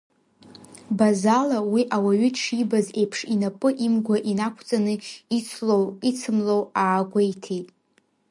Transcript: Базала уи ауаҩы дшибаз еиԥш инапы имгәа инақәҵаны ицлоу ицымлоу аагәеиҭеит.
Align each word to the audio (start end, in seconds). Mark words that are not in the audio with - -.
Базала 0.97 1.59
уи 1.71 1.81
ауаҩы 1.95 2.29
дшибаз 2.35 2.87
еиԥш 2.99 3.19
инапы 3.33 3.69
имгәа 3.85 4.17
инақәҵаны 4.31 4.93
ицлоу 5.37 5.85
ицымлоу 6.09 6.61
аагәеиҭеит. 6.81 7.67